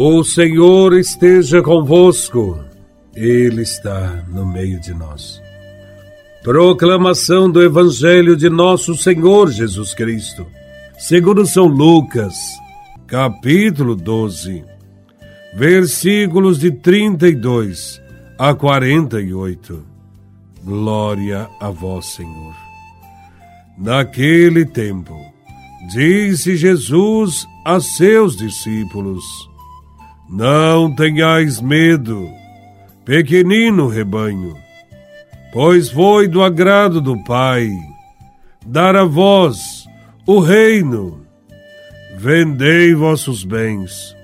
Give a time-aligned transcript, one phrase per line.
[0.00, 2.64] O Senhor esteja convosco,
[3.16, 5.42] Ele está no meio de nós.
[6.40, 10.46] Proclamação do Evangelho de Nosso Senhor Jesus Cristo,
[11.00, 12.32] segundo São Lucas,
[13.08, 14.62] capítulo 12,
[15.56, 18.00] versículos de 32
[18.38, 19.84] a 48.
[20.62, 22.54] Glória a Vós, Senhor.
[23.76, 25.12] Naquele tempo,
[25.90, 29.24] disse Jesus a seus discípulos:
[30.28, 32.28] Não tenhais medo,
[33.04, 34.56] pequenino rebanho,
[35.52, 37.70] pois foi do agrado do Pai
[38.66, 39.86] dar a vós
[40.26, 41.22] o reino.
[42.16, 44.14] Vendei vossos bens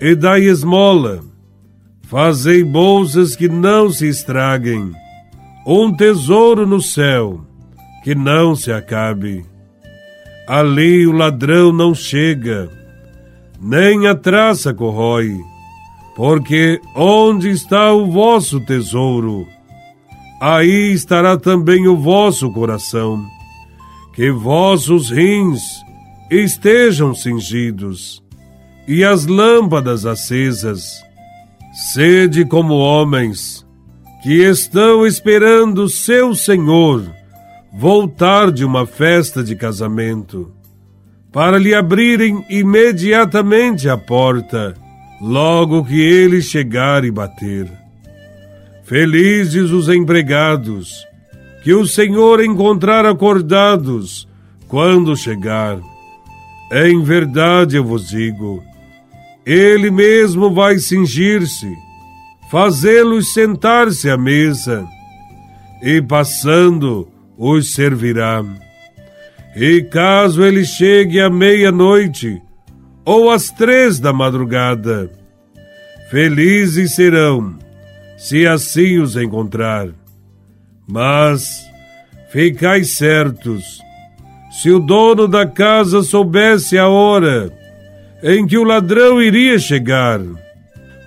[0.00, 1.20] e dai esmola,
[2.02, 4.92] fazei bolsas que não se estraguem,
[5.66, 7.44] um tesouro no céu
[8.02, 9.44] que não se acabe
[10.48, 12.70] Ali o ladrão não chega,
[13.60, 15.36] nem a traça corrói,
[16.16, 19.46] porque onde está o vosso tesouro,
[20.40, 23.24] aí estará também o vosso coração.
[24.14, 25.62] Que vossos rins
[26.28, 28.22] estejam cingidos
[28.86, 30.82] e as lâmpadas acesas.
[31.92, 33.64] Sede como homens
[34.22, 37.08] que estão esperando seu Senhor
[37.72, 40.52] voltar de uma festa de casamento,
[41.32, 44.74] para lhe abrirem imediatamente a porta,
[45.20, 47.70] logo que ele chegar e bater.
[48.84, 51.06] Felizes os empregados,
[51.62, 54.26] que o Senhor encontrar acordados
[54.66, 55.78] quando chegar.
[56.72, 58.62] Em verdade eu vos digo,
[59.44, 61.72] ele mesmo vai cingir-se,
[62.50, 64.86] fazê-los sentar-se à mesa,
[65.82, 68.44] e passando, os servirá.
[69.60, 72.40] E caso ele chegue à meia-noite
[73.04, 75.10] ou às três da madrugada,
[76.12, 77.58] felizes serão,
[78.16, 79.88] se assim os encontrar.
[80.86, 81.66] Mas
[82.30, 83.64] ficai certos,
[84.52, 87.52] se o dono da casa soubesse a hora
[88.22, 90.20] em que o ladrão iria chegar,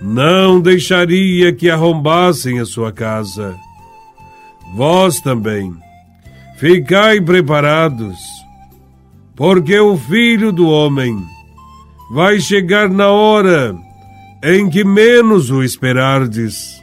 [0.00, 3.54] não deixaria que arrombassem a sua casa.
[4.74, 5.72] Vós também
[6.60, 8.18] Ficai preparados,
[9.40, 11.16] porque o Filho do Homem
[12.10, 13.74] vai chegar na hora
[14.44, 16.78] em que menos o esperardes.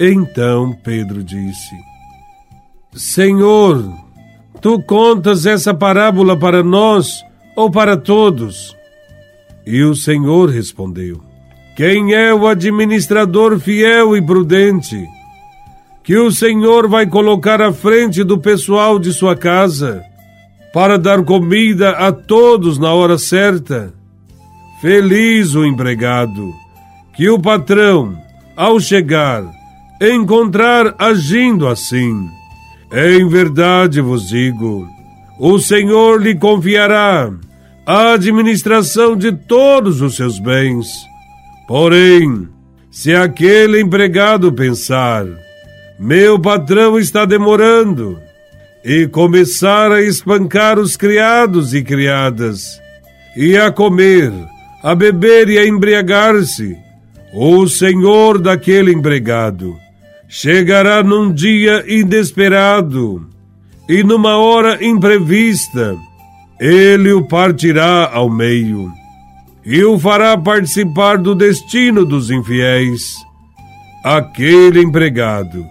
[0.00, 1.76] Então Pedro disse:
[2.92, 3.80] Senhor,
[4.60, 7.24] tu contas essa parábola para nós
[7.54, 8.76] ou para todos?
[9.64, 11.22] E o Senhor respondeu:
[11.76, 14.98] Quem é o administrador fiel e prudente?
[16.02, 20.02] que o Senhor vai colocar à frente do pessoal de sua casa
[20.72, 23.92] para dar comida a todos na hora certa.
[24.80, 26.52] Feliz o empregado
[27.14, 28.16] que o patrão,
[28.56, 29.44] ao chegar,
[30.00, 32.28] encontrar agindo assim.
[32.92, 34.88] Em verdade vos digo,
[35.38, 37.30] o Senhor lhe confiará
[37.86, 40.86] a administração de todos os seus bens.
[41.68, 42.48] Porém,
[42.90, 45.26] se aquele empregado pensar,
[45.98, 48.18] meu patrão está demorando.
[48.84, 52.80] E começar a espancar os criados e criadas,
[53.36, 54.32] e a comer,
[54.82, 56.76] a beber e a embriagar-se.
[57.34, 59.76] O senhor daquele empregado
[60.28, 63.28] chegará num dia inesperado
[63.88, 65.96] e numa hora imprevista.
[66.58, 68.90] Ele o partirá ao meio
[69.64, 73.14] e o fará participar do destino dos infiéis.
[74.04, 75.66] Aquele empregado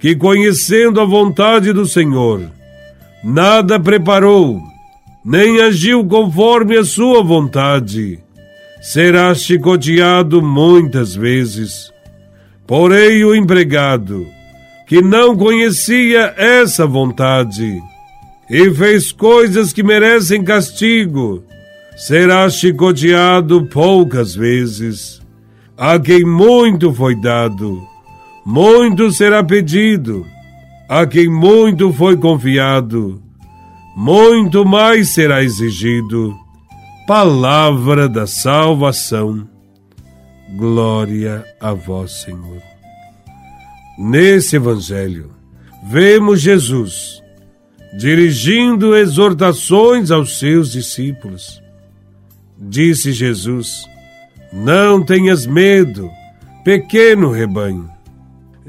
[0.00, 2.50] que, conhecendo a vontade do Senhor,
[3.22, 4.60] nada preparou,
[5.24, 8.18] nem agiu conforme a sua vontade,
[8.80, 11.92] será chicoteado muitas vezes.
[12.66, 14.26] Porém, o empregado,
[14.86, 17.78] que não conhecia essa vontade
[18.48, 21.44] e fez coisas que merecem castigo,
[21.94, 25.20] será chicoteado poucas vezes.
[25.76, 27.89] A quem muito foi dado,
[28.44, 30.26] muito será pedido.
[30.88, 33.22] A quem muito foi confiado,
[33.96, 36.36] muito mais será exigido.
[37.06, 39.48] Palavra da salvação.
[40.56, 42.60] Glória a vós, Senhor.
[43.96, 45.30] Nesse evangelho,
[45.84, 47.22] vemos Jesus
[47.96, 51.62] dirigindo exortações aos seus discípulos.
[52.58, 53.84] Disse Jesus:
[54.52, 56.10] Não tenhas medo,
[56.64, 57.99] pequeno rebanho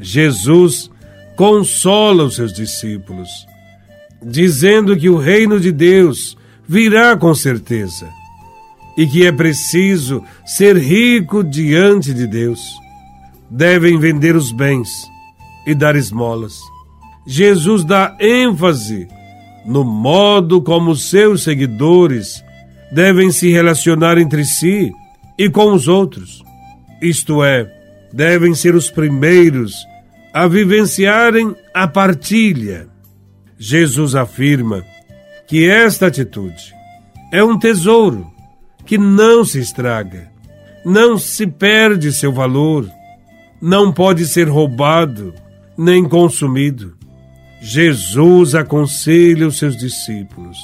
[0.01, 0.89] Jesus
[1.35, 3.29] consola os seus discípulos,
[4.21, 6.37] dizendo que o reino de Deus
[6.67, 8.07] virá com certeza.
[8.97, 12.59] e que é preciso ser rico diante de Deus.
[13.49, 14.89] Devem vender os bens
[15.65, 16.59] e dar esmolas.
[17.25, 19.07] Jesus dá ênfase
[19.65, 22.43] no modo como seus seguidores
[22.91, 24.91] devem se relacionar entre si
[25.37, 26.43] e com os outros.
[27.01, 27.71] Isto é,
[28.11, 29.73] devem ser os primeiros
[30.33, 32.87] a vivenciarem a partilha.
[33.57, 34.83] Jesus afirma
[35.47, 36.73] que esta atitude
[37.31, 38.31] é um tesouro
[38.85, 40.31] que não se estraga,
[40.83, 42.89] não se perde seu valor,
[43.61, 45.33] não pode ser roubado
[45.77, 46.97] nem consumido.
[47.61, 50.57] Jesus aconselha os seus discípulos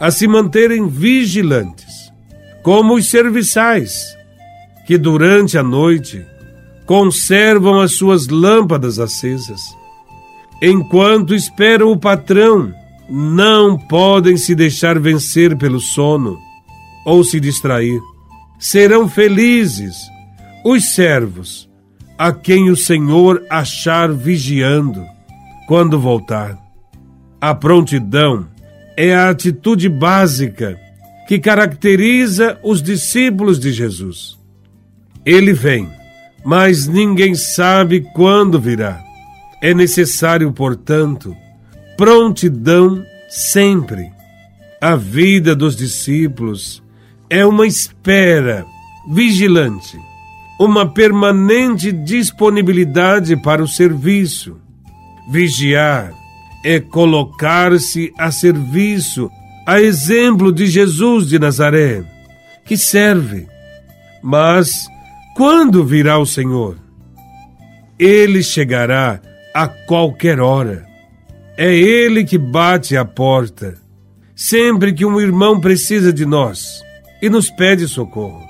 [0.00, 2.12] a se manterem vigilantes,
[2.62, 4.16] como os serviçais,
[4.84, 6.26] que durante a noite
[6.92, 9.62] conservam as suas lâmpadas acesas.
[10.60, 12.70] Enquanto esperam o patrão,
[13.08, 16.38] não podem se deixar vencer pelo sono
[17.06, 17.98] ou se distrair.
[18.58, 19.96] Serão felizes
[20.62, 21.66] os servos
[22.18, 25.02] a quem o Senhor achar vigiando
[25.66, 26.58] quando voltar.
[27.40, 28.46] A prontidão
[28.98, 30.78] é a atitude básica
[31.26, 34.38] que caracteriza os discípulos de Jesus.
[35.24, 35.88] Ele vem,
[36.44, 39.02] mas ninguém sabe quando virá.
[39.60, 41.36] É necessário, portanto,
[41.96, 44.10] prontidão sempre.
[44.80, 46.82] A vida dos discípulos
[47.30, 48.66] é uma espera
[49.08, 49.96] vigilante,
[50.58, 54.56] uma permanente disponibilidade para o serviço.
[55.30, 56.12] Vigiar
[56.64, 59.30] é colocar-se a serviço,
[59.66, 62.04] a exemplo de Jesus de Nazaré,
[62.64, 63.46] que serve.
[64.22, 64.86] Mas
[65.34, 66.76] quando virá o Senhor?
[67.98, 69.20] Ele chegará
[69.54, 70.86] a qualquer hora.
[71.56, 73.76] É Ele que bate a porta,
[74.34, 76.82] sempre que um irmão precisa de nós
[77.20, 78.42] e nos pede socorro.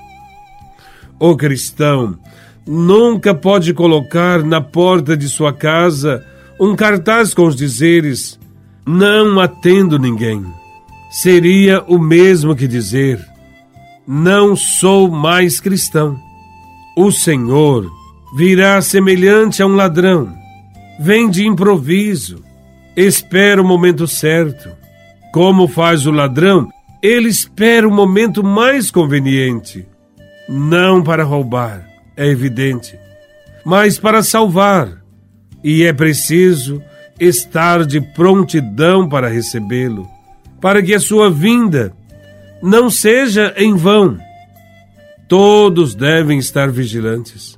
[1.19, 2.17] O cristão
[2.65, 6.25] nunca pode colocar na porta de sua casa
[6.59, 8.39] um cartaz com os dizeres:
[8.85, 10.43] Não atendo ninguém.
[11.11, 13.23] Seria o mesmo que dizer:
[14.07, 16.19] Não sou mais cristão.
[16.95, 17.91] O Senhor
[18.35, 20.31] virá semelhante a um ladrão.
[20.99, 22.43] Vem de improviso,
[22.95, 24.69] espera o momento certo.
[25.33, 26.69] Como faz o ladrão,
[27.01, 29.87] ele espera o momento mais conveniente.
[30.47, 32.97] Não para roubar, é evidente,
[33.65, 35.03] mas para salvar
[35.63, 36.81] e é preciso
[37.19, 40.07] estar de prontidão para recebê-lo,
[40.61, 41.93] para que a sua vinda
[42.61, 44.17] não seja em vão.
[45.35, 47.57] Todos devem estar vigilantes,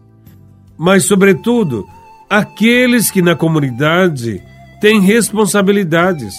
[0.78, 1.86] mas, sobretudo,
[2.30, 4.42] aqueles que na comunidade
[4.80, 6.34] têm responsabilidades.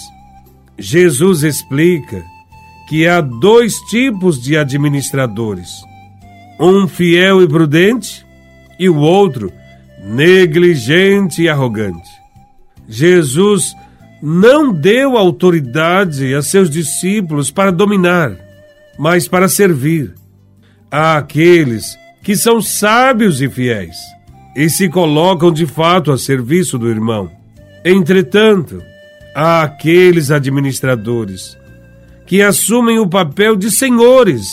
[0.79, 2.23] Jesus explica
[2.89, 5.69] que há dois tipos de administradores:
[6.59, 8.25] um fiel e prudente,
[8.79, 9.53] e o outro
[10.03, 12.09] negligente e arrogante.
[12.89, 13.75] Jesus
[14.23, 18.35] não deu autoridade a seus discípulos para dominar,
[18.97, 20.15] mas para servir.
[20.91, 23.95] Há aqueles que são sábios e fiéis
[24.55, 27.29] e se colocam de fato a serviço do irmão.
[27.83, 28.81] Entretanto,
[29.35, 31.57] há aqueles administradores
[32.25, 34.47] que assumem o papel de senhores,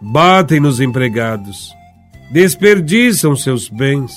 [0.00, 1.72] batem nos empregados,
[2.32, 4.12] desperdiçam seus bens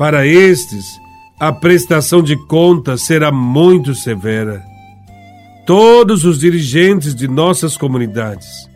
[0.00, 0.98] para estes,
[1.38, 4.64] a prestação de contas será muito severa.
[5.66, 8.69] Todos os dirigentes de nossas comunidades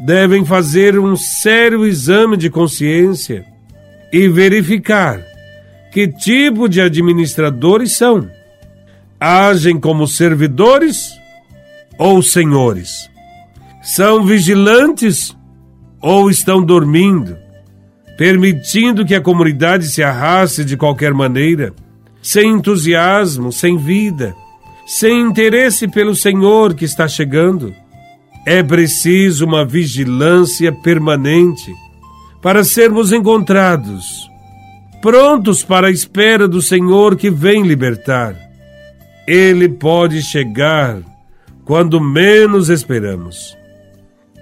[0.00, 3.44] devem fazer um sério exame de consciência
[4.12, 5.22] e verificar
[5.92, 8.28] que tipo de administradores são.
[9.20, 11.12] Agem como servidores
[11.98, 13.08] ou senhores?
[13.82, 15.36] São vigilantes
[16.00, 17.36] ou estão dormindo?
[18.16, 21.74] permitindo que a comunidade se arraste de qualquer maneira,
[22.22, 24.34] sem entusiasmo, sem vida,
[24.86, 27.74] sem interesse pelo Senhor que está chegando.
[28.44, 31.72] É preciso uma vigilância permanente
[32.42, 34.28] para sermos encontrados,
[35.00, 38.36] prontos para a espera do Senhor que vem libertar.
[39.28, 40.98] Ele pode chegar
[41.64, 43.56] quando menos esperamos.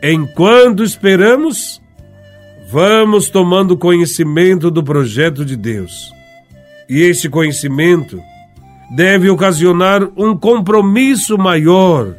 [0.03, 1.79] Enquanto esperamos,
[2.71, 6.11] vamos tomando conhecimento do projeto de Deus.
[6.89, 8.19] E este conhecimento
[8.97, 12.17] deve ocasionar um compromisso maior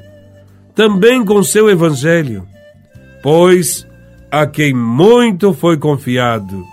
[0.74, 2.48] também com seu evangelho,
[3.22, 3.86] pois
[4.32, 6.66] a quem muito foi confiado,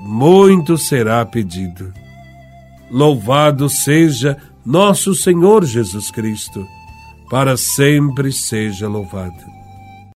[0.00, 1.92] muito será pedido.
[2.90, 6.66] Louvado seja nosso Senhor Jesus Cristo,
[7.30, 9.53] para sempre seja louvado.